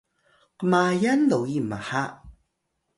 kmayal 0.57 1.19
loyi 1.29 1.59
mha 1.69 2.03